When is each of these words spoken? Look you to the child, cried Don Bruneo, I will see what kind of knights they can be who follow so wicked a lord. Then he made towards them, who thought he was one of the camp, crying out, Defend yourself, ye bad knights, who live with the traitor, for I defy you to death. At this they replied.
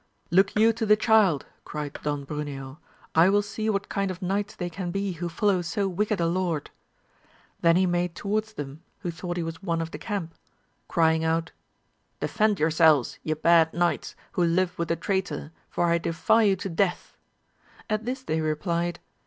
Look 0.31 0.55
you 0.57 0.73
to 0.73 0.85
the 0.87 0.95
child, 0.95 1.45
cried 1.63 1.99
Don 2.01 2.25
Bruneo, 2.25 2.79
I 3.13 3.29
will 3.29 3.43
see 3.43 3.69
what 3.69 3.87
kind 3.87 4.09
of 4.09 4.19
knights 4.19 4.55
they 4.55 4.67
can 4.67 4.89
be 4.89 5.11
who 5.11 5.29
follow 5.29 5.61
so 5.61 5.87
wicked 5.87 6.19
a 6.19 6.25
lord. 6.25 6.71
Then 7.59 7.75
he 7.75 7.85
made 7.85 8.15
towards 8.15 8.53
them, 8.53 8.81
who 9.01 9.11
thought 9.11 9.37
he 9.37 9.43
was 9.43 9.61
one 9.61 9.79
of 9.79 9.91
the 9.91 9.99
camp, 9.99 10.33
crying 10.87 11.23
out, 11.23 11.51
Defend 12.19 12.59
yourself, 12.59 13.19
ye 13.21 13.35
bad 13.35 13.75
knights, 13.75 14.15
who 14.31 14.43
live 14.43 14.75
with 14.79 14.87
the 14.87 14.95
traitor, 14.95 15.51
for 15.69 15.85
I 15.85 15.99
defy 15.99 16.41
you 16.45 16.55
to 16.55 16.69
death. 16.69 17.15
At 17.87 18.05
this 18.05 18.23
they 18.23 18.41
replied. 18.41 18.99